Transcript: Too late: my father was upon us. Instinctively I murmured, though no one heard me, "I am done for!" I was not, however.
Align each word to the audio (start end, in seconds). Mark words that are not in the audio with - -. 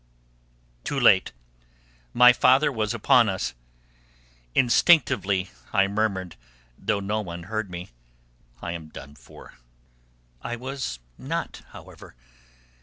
Too 0.83 0.99
late: 0.99 1.31
my 2.11 2.33
father 2.33 2.71
was 2.71 2.95
upon 2.95 3.29
us. 3.29 3.53
Instinctively 4.55 5.51
I 5.73 5.87
murmured, 5.87 6.37
though 6.75 6.99
no 6.99 7.21
one 7.21 7.43
heard 7.43 7.69
me, 7.69 7.89
"I 8.63 8.71
am 8.71 8.89
done 8.89 9.13
for!" 9.13 9.53
I 10.41 10.55
was 10.55 10.97
not, 11.19 11.61
however. 11.69 12.15